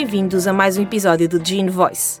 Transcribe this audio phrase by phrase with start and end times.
[0.00, 2.20] Bem-vindos a mais um episódio do Gene Voice.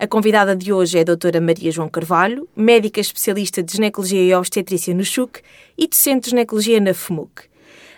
[0.00, 4.34] A convidada de hoje é a doutora Maria João Carvalho, médica especialista de ginecologia e
[4.34, 5.42] obstetrícia no CHUC
[5.76, 7.42] e docente de ginecologia na FMUC.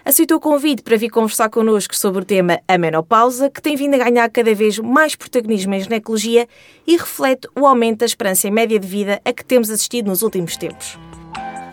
[0.05, 3.95] Aceitou o convite para vir conversar connosco sobre o tema a menopausa, que tem vindo
[3.95, 6.49] a ganhar cada vez mais protagonismo em ginecologia
[6.85, 10.57] e reflete o aumento da esperança média de vida a que temos assistido nos últimos
[10.57, 10.99] tempos.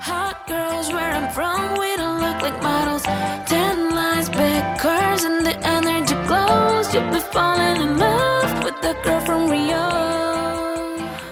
[0.08, 2.77] Hot girls where I'm from, we don't look like models.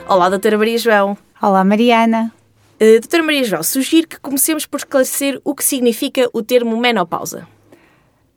[0.08, 1.18] Olá, doutora Maria João.
[1.42, 2.32] Olá, Mariana.
[2.76, 7.48] Uh, doutora Maria João, sugiro que comecemos por esclarecer o que significa o termo menopausa.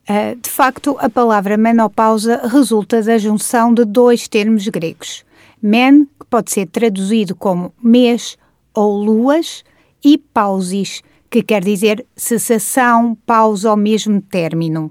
[0.08, 5.27] Uh, de facto, a palavra menopausa resulta da junção de dois termos gregos.
[5.60, 8.38] Men, que pode ser traduzido como mês
[8.72, 9.62] ou luas,
[10.03, 14.91] e pausis, que quer dizer cessação, pausa ao mesmo término.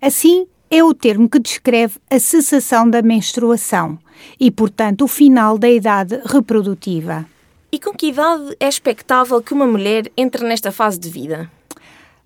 [0.00, 3.98] Assim, é o termo que descreve a cessação da menstruação
[4.40, 7.26] e, portanto, o final da idade reprodutiva.
[7.70, 11.50] E com que idade é expectável que uma mulher entre nesta fase de vida?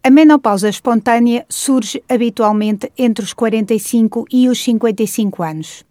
[0.00, 5.84] A menopausa espontânea surge habitualmente entre os 45 e os 55 anos.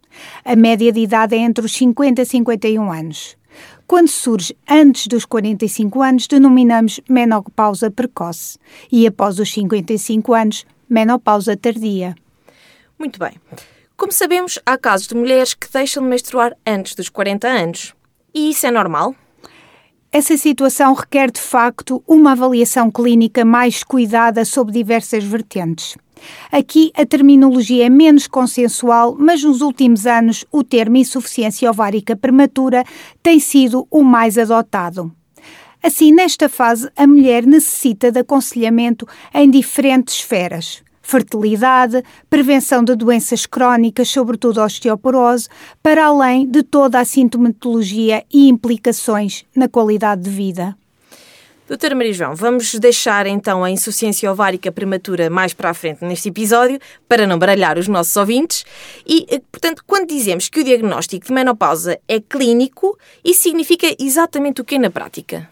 [0.46, 3.36] A média de idade é entre os 50 e 51 anos.
[3.86, 8.58] Quando surge antes dos 45 anos, denominamos menopausa precoce
[8.90, 12.16] e após os 55 anos, menopausa tardia.
[12.98, 13.34] Muito bem.
[13.98, 17.94] Como sabemos, há casos de mulheres que deixam de menstruar antes dos 40 anos.
[18.34, 19.16] E isso é normal?
[20.12, 25.98] Essa situação requer, de facto, uma avaliação clínica mais cuidada sob diversas vertentes.
[26.52, 32.84] Aqui a terminologia é menos consensual, mas nos últimos anos o termo insuficiência ovárica prematura
[33.22, 35.12] tem sido o mais adotado.
[35.84, 40.82] Assim, nesta fase, a mulher necessita de aconselhamento em diferentes esferas.
[41.08, 45.48] Fertilidade, prevenção de doenças crónicas, sobretudo osteoporose,
[45.84, 50.76] para além de toda a sintomatologia e implicações na qualidade de vida.
[51.68, 56.30] Doutora Maria João, vamos deixar então a insuficiência ovárica prematura mais para a frente neste
[56.30, 58.66] episódio, para não baralhar os nossos ouvintes.
[59.06, 64.60] E, eh, portanto, quando dizemos que o diagnóstico de menopausa é clínico, isso significa exatamente
[64.60, 65.48] o que na prática?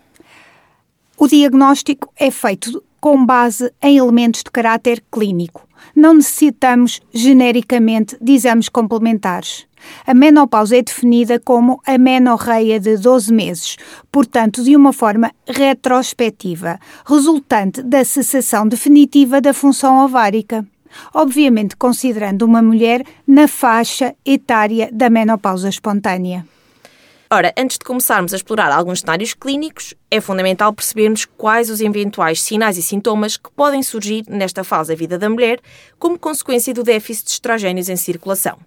[1.15, 5.67] O diagnóstico é feito com base em elementos de caráter clínico.
[5.93, 9.67] Não necessitamos genericamente de exames complementares.
[10.07, 13.75] A menopausa é definida como a menorreia de 12 meses,
[14.09, 20.65] portanto, de uma forma retrospectiva, resultante da cessação definitiva da função ovárica.
[21.13, 26.45] Obviamente, considerando uma mulher na faixa etária da menopausa espontânea.
[27.35, 32.39] Ora, antes de começarmos a explorar alguns cenários clínicos, é fundamental percebermos quais os eventuais
[32.39, 35.59] sinais e sintomas que podem surgir nesta fase da vida da mulher
[35.97, 38.59] como consequência do déficit de estrogénios em circulação.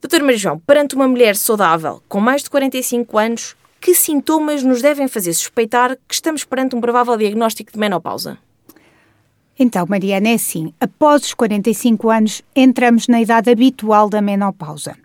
[0.00, 4.82] Doutor Maria João, perante uma mulher saudável com mais de 45 anos, que sintomas nos
[4.82, 8.38] devem fazer suspeitar que estamos perante um provável diagnóstico de menopausa?
[9.56, 14.96] Então, Mariana, é assim: após os 45 anos, entramos na idade habitual da menopausa.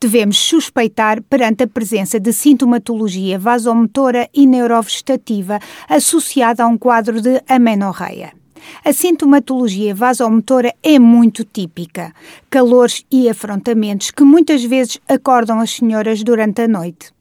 [0.00, 5.58] Devemos suspeitar perante a presença de sintomatologia vasomotora e neurovegetativa
[5.88, 8.32] associada a um quadro de amenorreia.
[8.84, 12.12] A sintomatologia vasomotora é muito típica.
[12.48, 17.12] Calores e afrontamentos que muitas vezes acordam as senhoras durante a noite.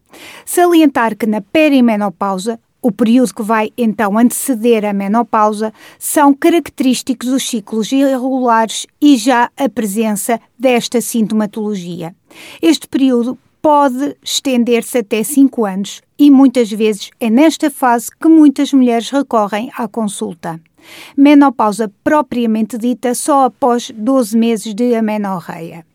[0.45, 7.43] Salientar que na perimenopausa, o período que vai então anteceder a menopausa, são característicos dos
[7.43, 12.15] ciclos irregulares e já a presença desta sintomatologia.
[12.61, 18.73] Este período pode estender-se até 5 anos e muitas vezes é nesta fase que muitas
[18.73, 20.59] mulheres recorrem à consulta.
[21.15, 25.85] Menopausa propriamente dita só após 12 meses de amenorreia.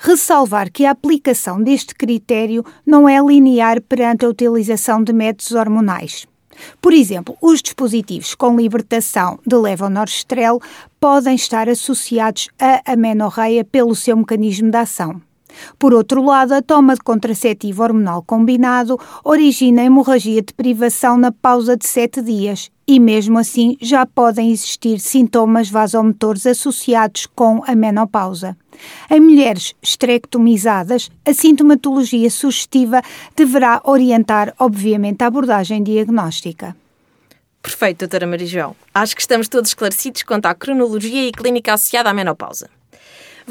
[0.00, 6.24] Ressalvar que a aplicação deste critério não é linear perante a utilização de métodos hormonais.
[6.80, 10.60] Por exemplo, os dispositivos com libertação de levonorgestrel
[11.00, 15.20] podem estar associados à amenorreia pelo seu mecanismo de ação.
[15.78, 21.76] Por outro lado, a toma de contraceptivo hormonal combinado origina hemorragia de privação na pausa
[21.76, 28.56] de 7 dias e, mesmo assim, já podem existir sintomas vasomotores associados com a menopausa.
[29.10, 33.02] Em mulheres esterectomizadas, a sintomatologia sugestiva
[33.36, 36.74] deverá orientar, obviamente, a abordagem diagnóstica.
[37.60, 38.70] Perfeito, doutora Maria.
[38.94, 42.70] Acho que estamos todos esclarecidos quanto à cronologia e clínica associada à menopausa.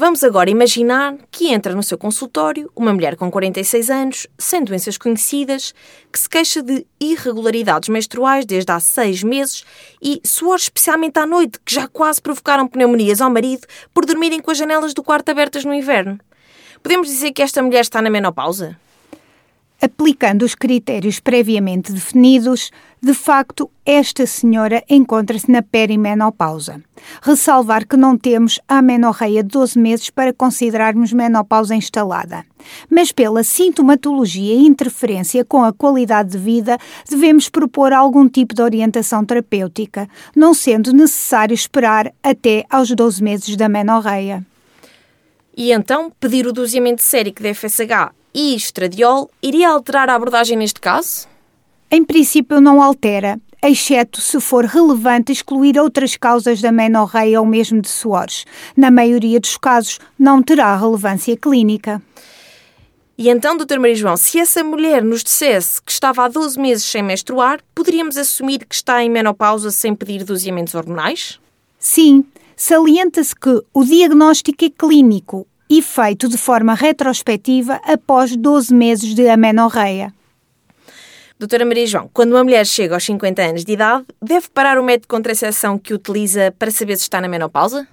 [0.00, 4.96] Vamos agora imaginar que entra no seu consultório uma mulher com 46 anos, sem doenças
[4.96, 5.74] conhecidas,
[6.12, 9.64] que se queixa de irregularidades menstruais desde há seis meses
[10.00, 14.52] e suor especialmente à noite, que já quase provocaram pneumonias ao marido por dormirem com
[14.52, 16.16] as janelas do quarto abertas no inverno.
[16.80, 18.78] Podemos dizer que esta mulher está na menopausa?
[19.80, 26.82] Aplicando os critérios previamente definidos, de facto, esta senhora encontra-se na perimenopausa.
[27.22, 32.44] Ressalvar que não temos a menorreia de 12 meses para considerarmos menopausa instalada.
[32.90, 36.76] Mas pela sintomatologia e interferência com a qualidade de vida,
[37.08, 43.54] devemos propor algum tipo de orientação terapêutica, não sendo necessário esperar até aos 12 meses
[43.54, 44.44] da menorreia.
[45.56, 50.80] E então, pedir o doseamento sérico de FSH e estradiol iria alterar a abordagem neste
[50.80, 51.26] caso?
[51.90, 57.80] Em princípio, não altera, exceto se for relevante excluir outras causas da menorreia ou mesmo
[57.80, 58.44] de suores.
[58.76, 62.02] Na maioria dos casos, não terá relevância clínica.
[63.16, 63.80] E então, Dr.
[63.80, 68.16] Maria João, se essa mulher nos dissesse que estava há 12 meses sem menstruar, poderíamos
[68.16, 71.40] assumir que está em menopausa sem pedir doseamentos hormonais?
[71.80, 72.24] Sim,
[72.56, 79.28] salienta-se que o diagnóstico é clínico e feito de forma retrospectiva após 12 meses de
[79.28, 80.12] amenorreia.
[81.38, 84.82] Doutora Maria João, quando uma mulher chega aos 50 anos de idade, deve parar o
[84.82, 87.86] método de contracepção que utiliza para saber se está na menopausa?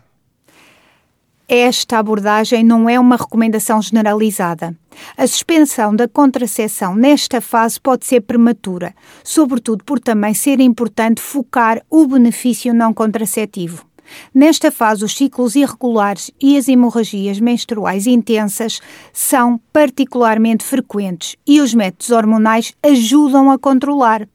[1.48, 4.76] Esta abordagem não é uma recomendação generalizada.
[5.16, 11.84] A suspensão da contracepção nesta fase pode ser prematura, sobretudo por também ser importante focar
[11.88, 13.86] o benefício não contraceptivo.
[14.34, 18.80] Nesta fase, os ciclos irregulares e as hemorragias menstruais intensas
[19.14, 24.28] são particularmente frequentes e os métodos hormonais ajudam a controlar.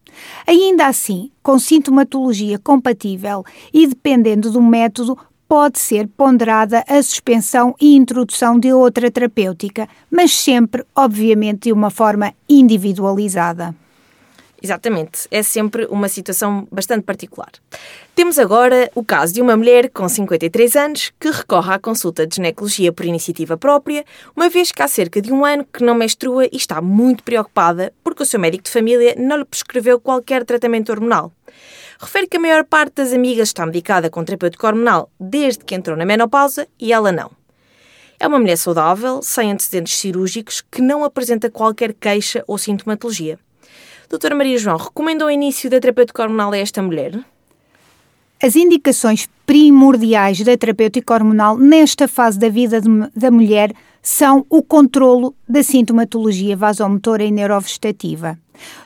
[0.47, 5.17] Ainda assim, com sintomatologia compatível e dependendo do método,
[5.49, 11.91] pode ser ponderada a suspensão e introdução de outra terapêutica, mas sempre, obviamente, de uma
[11.91, 13.75] forma individualizada.
[14.63, 17.51] Exatamente, é sempre uma situação bastante particular.
[18.15, 22.37] Temos agora o caso de uma mulher com 53 anos que recorre à consulta de
[22.37, 24.05] ginecologia por iniciativa própria,
[24.37, 27.93] uma vez que há cerca de um ano que não menstrua e está muito preocupada
[28.05, 31.33] porque o seu médico de família não lhe prescreveu qualquer tratamento hormonal.
[31.99, 35.97] Refere que a maior parte das amigas está medicada com terapêutico hormonal desde que entrou
[35.97, 37.31] na menopausa e ela não.
[38.19, 43.39] É uma mulher saudável, sem antecedentes cirúrgicos, que não apresenta qualquer queixa ou sintomatologia.
[44.11, 47.17] Doutora Maria João, recomenda o início da terapêutica hormonal a esta mulher?
[48.43, 53.73] As indicações primordiais da terapêutica hormonal nesta fase da vida de, da mulher
[54.03, 58.37] são o controlo da sintomatologia vasomotora e neurovegetativa.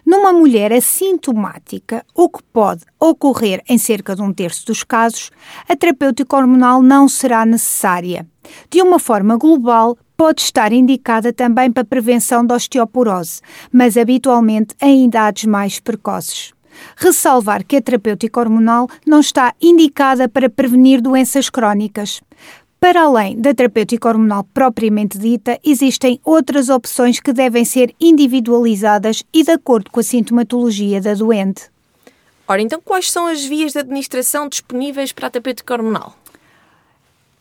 [0.04, 5.30] Numa mulher assintomática, o que pode ocorrer em cerca de um terço dos casos,
[5.66, 8.26] a terapêutica hormonal não será necessária.
[8.70, 13.40] De uma forma global, pode estar indicada também para prevenção da osteoporose,
[13.72, 16.52] mas habitualmente em idades mais precoces.
[16.96, 22.20] Ressalvar que a terapêutica hormonal não está indicada para prevenir doenças crónicas.
[22.80, 29.42] Para além da terapêutica hormonal propriamente dita, existem outras opções que devem ser individualizadas e
[29.42, 31.70] de acordo com a sintomatologia da doente.
[32.46, 36.14] Ora, então quais são as vias de administração disponíveis para a terapêutica hormonal?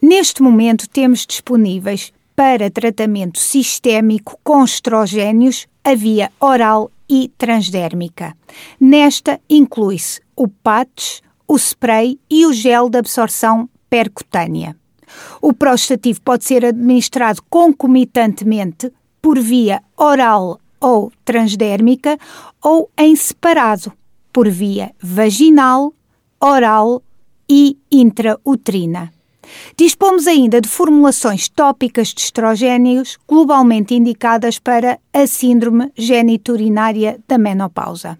[0.01, 8.35] Neste momento temos disponíveis para tratamento sistémico com estrogénios a via oral e transdérmica.
[8.79, 14.75] Nesta inclui-se o patch, o spray e o gel de absorção percutânea.
[15.41, 22.17] O prostativo pode ser administrado concomitantemente por via oral ou transdérmica
[22.61, 23.93] ou em separado
[24.31, 25.93] por via vaginal,
[26.41, 27.03] oral
[27.47, 29.12] e intrauterina.
[29.77, 38.17] Dispomos ainda de formulações tópicas de estrogénios globalmente indicadas para a síndrome geniturinária da menopausa.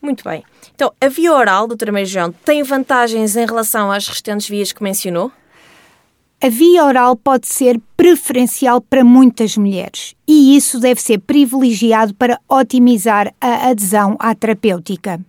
[0.00, 0.42] Muito bem.
[0.74, 5.30] Então, a via oral, doutora Meijão, tem vantagens em relação às restantes vias que mencionou?
[6.42, 12.40] A via oral pode ser preferencial para muitas mulheres e isso deve ser privilegiado para
[12.48, 15.20] otimizar a adesão à terapêutica.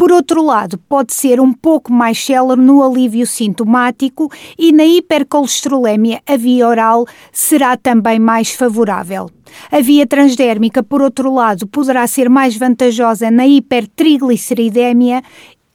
[0.00, 6.22] Por outro lado, pode ser um pouco mais célere no alívio sintomático e na hipercolesterolemia
[6.26, 9.28] a via oral será também mais favorável.
[9.70, 15.22] A via transdérmica, por outro lado, poderá ser mais vantajosa na hipertrigliceridemia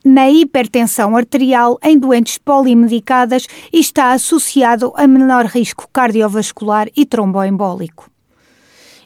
[0.04, 8.15] na hipertensão arterial em doentes polimedicadas e está associado a menor risco cardiovascular e tromboembólico.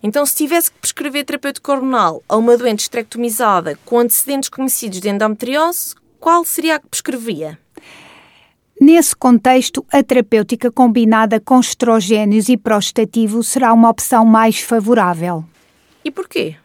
[0.01, 5.10] Então, se tivesse que prescrever terapêutico hormonal a uma doente esterectomizada com antecedentes conhecidos de
[5.10, 7.60] endometriose, qual seria a que prescrevia?
[8.79, 15.44] Nesse contexto, a terapêutica combinada com estrogénios e prostativo será uma opção mais favorável.
[16.03, 16.56] E porquê?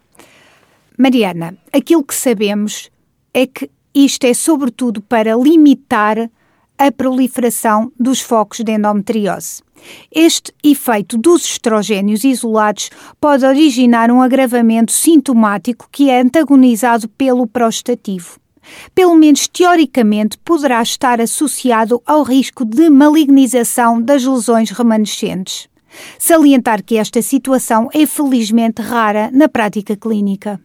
[0.96, 2.88] Mariana, aquilo que sabemos
[3.32, 6.30] é que isto é sobretudo para limitar
[6.78, 9.62] a proliferação dos focos de endometriose.
[10.10, 12.90] Este efeito dos estrogénios isolados
[13.20, 18.38] pode originar um agravamento sintomático que é antagonizado pelo prostativo.
[18.94, 25.68] Pelo menos teoricamente, poderá estar associado ao risco de malignização das lesões remanescentes.
[26.18, 30.60] Salientar que esta situação é felizmente rara na prática clínica.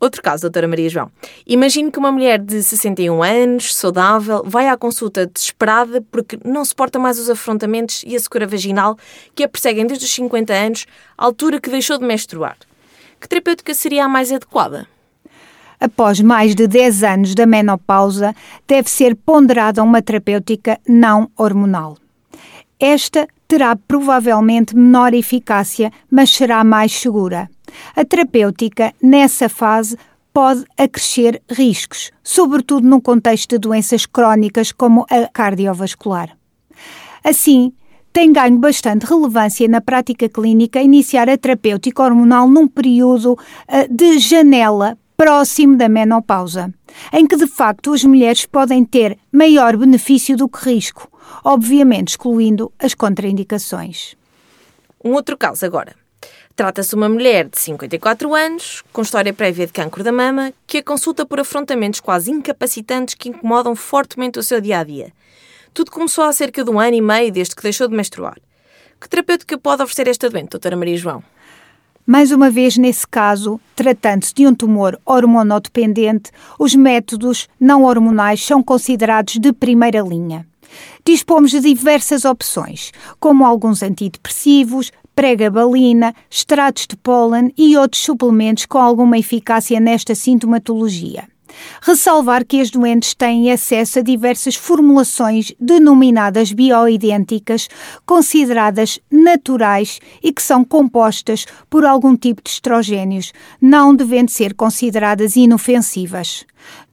[0.00, 1.10] Outro caso, doutora Maria João.
[1.46, 6.98] Imagine que uma mulher de 61 anos, saudável, vai à consulta desesperada porque não suporta
[6.98, 8.96] mais os afrontamentos e a secura vaginal
[9.34, 10.86] que a perseguem desde os 50 anos,
[11.16, 12.56] altura que deixou de menstruar.
[13.20, 14.86] Que terapêutica seria a mais adequada?
[15.80, 18.34] Após mais de 10 anos da menopausa,
[18.66, 21.96] deve ser ponderada uma terapêutica não hormonal.
[22.86, 27.48] Esta terá provavelmente menor eficácia, mas será mais segura.
[27.96, 29.96] A terapêutica, nessa fase,
[30.34, 36.36] pode acrescer riscos, sobretudo num contexto de doenças crónicas como a cardiovascular.
[37.24, 37.72] Assim,
[38.12, 43.34] tem ganho bastante relevância na prática clínica iniciar a terapêutica hormonal num período
[43.66, 46.70] eh, de janela próximo da menopausa,
[47.14, 51.08] em que de facto as mulheres podem ter maior benefício do que risco,
[51.42, 54.14] obviamente excluindo as contraindicações.
[55.02, 55.94] Um outro caso agora.
[56.56, 60.78] Trata-se de uma mulher de 54 anos, com história prévia de cancro da mama, que
[60.78, 65.12] a consulta por afrontamentos quase incapacitantes que incomodam fortemente o seu dia a dia.
[65.72, 68.38] Tudo começou há cerca de um ano e meio desde que deixou de menstruar.
[69.00, 71.24] Que terapêutica pode oferecer esta doente, doutora Maria João?
[72.06, 78.62] Mais uma vez, nesse caso, tratando-se de um tumor hormonodependente, os métodos não hormonais são
[78.62, 80.46] considerados de primeira linha.
[81.04, 88.78] Dispomos de diversas opções, como alguns antidepressivos, pregabalina, extratos de pólen e outros suplementos com
[88.78, 91.33] alguma eficácia nesta sintomatologia.
[91.82, 97.68] Ressalvar que as doentes têm acesso a diversas formulações denominadas bioidênticas,
[98.06, 105.36] consideradas naturais e que são compostas por algum tipo de estrogénios, não devendo ser consideradas
[105.36, 106.44] inofensivas.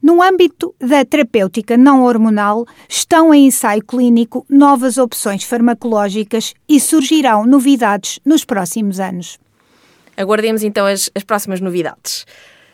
[0.02, 7.46] No âmbito da terapêutica não hormonal, estão em ensaio clínico novas opções farmacológicas e surgirão
[7.46, 9.38] novidades nos próximos anos.
[10.16, 12.26] Aguardemos então as, as próximas novidades.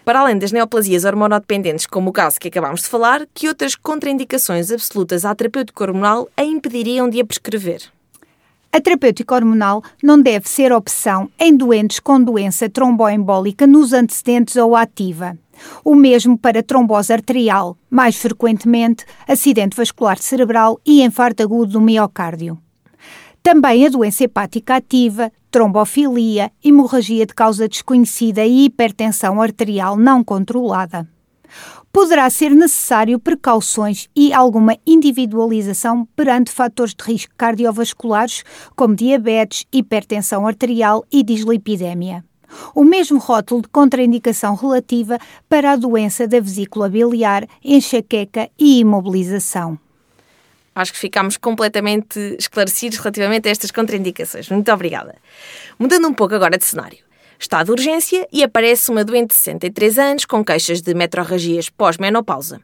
[0.09, 4.73] Para além das neoplasias hormonodependentes, como o caso que acabámos de falar, que outras contraindicações
[4.73, 7.83] absolutas à terapêutica hormonal a impediriam de a prescrever?
[8.73, 14.75] A terapêutica hormonal não deve ser opção em doentes com doença tromboembólica nos antecedentes ou
[14.75, 15.37] ativa.
[15.85, 22.57] O mesmo para trombose arterial, mais frequentemente acidente vascular cerebral e infarto agudo do miocárdio.
[23.43, 31.09] Também a doença hepática ativa, trombofilia, hemorragia de causa desconhecida e hipertensão arterial não controlada.
[31.90, 38.45] Poderá ser necessário precauções e alguma individualização perante fatores de risco cardiovasculares,
[38.76, 42.25] como diabetes, hipertensão arterial e dislipidemia.
[42.75, 49.78] O mesmo rótulo de contraindicação relativa para a doença da vesícula biliar, enxaqueca e imobilização.
[50.78, 54.49] Acho que ficámos completamente esclarecidos relativamente a estas contraindicações.
[54.49, 55.16] Muito obrigada.
[55.76, 56.99] Mudando um pouco agora de cenário.
[57.37, 62.61] Está de urgência e aparece uma doente de 63 anos com queixas de metrorragias pós-menopausa.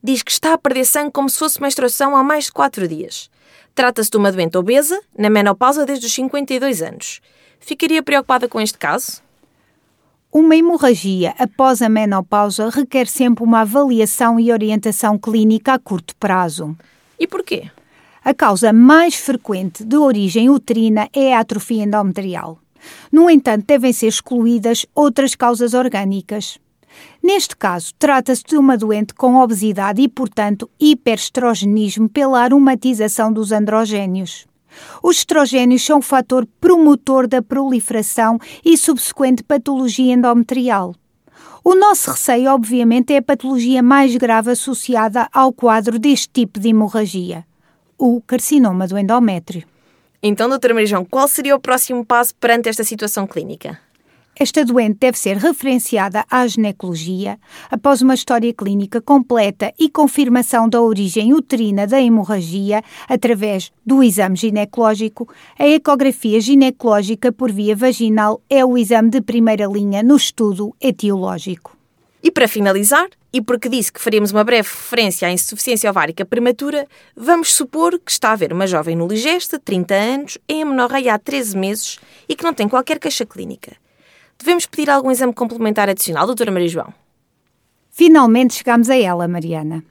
[0.00, 3.28] Diz que está a perder sangue como se fosse menstruação há mais de 4 dias.
[3.74, 7.20] Trata-se de uma doente obesa, na menopausa desde os 52 anos.
[7.58, 9.20] Ficaria preocupada com este caso?
[10.32, 16.76] Uma hemorragia após a menopausa requer sempre uma avaliação e orientação clínica a curto prazo.
[17.18, 17.70] E porquê?
[18.24, 22.58] A causa mais frequente de origem uterina é a atrofia endometrial.
[23.10, 26.58] No entanto, devem ser excluídas outras causas orgânicas.
[27.22, 34.46] Neste caso, trata-se de uma doente com obesidade e, portanto, hiperestrogenismo pela aromatização dos androgénios.
[35.02, 40.94] Os estrogénios são o fator promotor da proliferação e subsequente patologia endometrial.
[41.64, 46.68] O nosso receio, obviamente, é a patologia mais grave associada ao quadro deste tipo de
[46.68, 47.44] hemorragia,
[47.98, 49.64] o carcinoma do endométrio.
[50.22, 53.78] Então, doutora Marijão, qual seria o próximo passo perante esta situação clínica?
[54.38, 57.38] Esta doente deve ser referenciada à ginecologia
[57.70, 64.36] após uma história clínica completa e confirmação da origem uterina da hemorragia através do exame
[64.36, 65.26] ginecológico.
[65.58, 71.74] A ecografia ginecológica por via vaginal é o exame de primeira linha no estudo etiológico.
[72.22, 76.86] E para finalizar, e porque disse que faríamos uma breve referência à insuficiência ovárica prematura,
[77.16, 81.18] vamos supor que está a ver uma jovem no Ligeste, 30 anos, em amenorreia há
[81.18, 83.85] 13 meses e que não tem qualquer queixa clínica.
[84.38, 86.94] Devemos pedir algum exame complementar adicional, doutora Maria João?
[87.90, 89.82] Finalmente chegamos a ela, Mariana.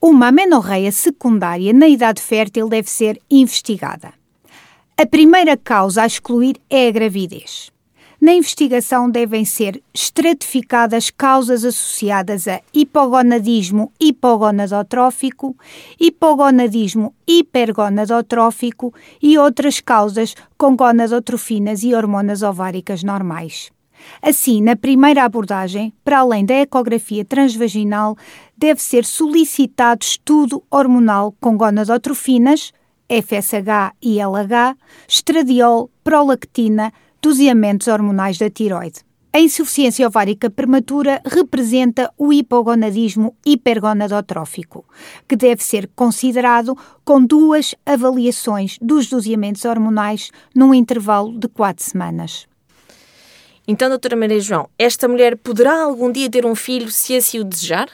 [0.00, 4.12] Uma amenorreia secundária na idade fértil deve ser investigada.
[4.96, 7.72] A primeira causa a excluir é a gravidez.
[8.22, 15.56] Na investigação devem ser estratificadas causas associadas a hipogonadismo hipogonadotrófico,
[15.98, 23.72] hipogonadismo hipergonadotrófico e outras causas com gonadotrofinas e hormonas ováricas normais.
[24.22, 28.16] Assim, na primeira abordagem, para além da ecografia transvaginal,
[28.56, 32.72] deve ser solicitado estudo hormonal com gonadotrofinas,
[33.08, 34.76] FSH e LH,
[35.08, 39.00] estradiol, prolactina, doseamentos hormonais da tiroide.
[39.34, 44.84] A insuficiência ovárica prematura representa o hipogonadismo hipergonadotrófico,
[45.26, 52.46] que deve ser considerado com duas avaliações dos doseamentos hormonais num intervalo de quatro semanas.
[53.66, 57.44] Então, doutora Maria João, esta mulher poderá algum dia ter um filho se assim o
[57.44, 57.88] desejar?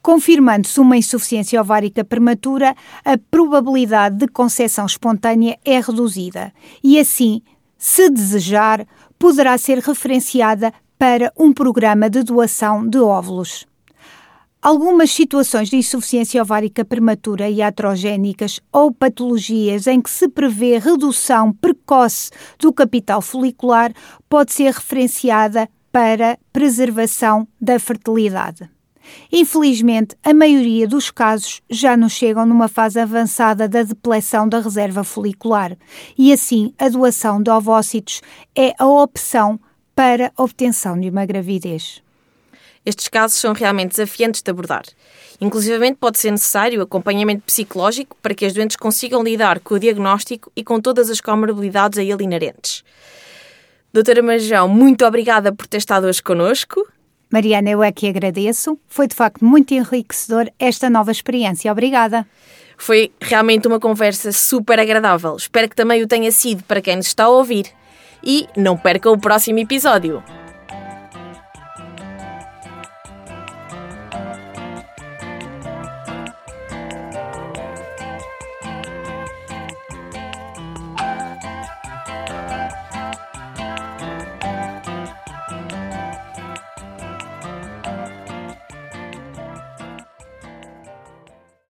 [0.00, 6.50] Confirmando-se uma insuficiência ovárica prematura, a probabilidade de concepção espontânea é reduzida
[6.82, 7.42] e, assim,
[7.80, 8.86] se desejar,
[9.18, 13.66] poderá ser referenciada para um programa de doação de óvulos.
[14.60, 21.50] Algumas situações de insuficiência ovárica prematura e iatrogénicas ou patologias em que se prevê redução
[21.54, 23.90] precoce do capital folicular
[24.28, 28.68] pode ser referenciada para preservação da fertilidade.
[29.32, 35.04] Infelizmente, a maioria dos casos já nos chegam numa fase avançada da depleção da reserva
[35.04, 35.76] folicular
[36.18, 38.20] e, assim, a doação de ovócitos
[38.56, 39.58] é a opção
[39.94, 42.02] para a obtenção de uma gravidez.
[42.84, 44.84] Estes casos são realmente desafiantes de abordar.
[45.40, 50.50] Inclusive, pode ser necessário acompanhamento psicológico para que as doentes consigam lidar com o diagnóstico
[50.56, 52.82] e com todas as comorbilidades a ele inerentes.
[53.92, 56.86] Doutora Majão, muito obrigada por ter estado hoje connosco.
[57.30, 58.78] Mariana, eu é que agradeço.
[58.88, 61.70] Foi de facto muito enriquecedor esta nova experiência.
[61.70, 62.26] Obrigada.
[62.76, 65.36] Foi realmente uma conversa super agradável.
[65.36, 67.66] Espero que também o tenha sido para quem nos está a ouvir.
[68.24, 70.22] E não perca o próximo episódio.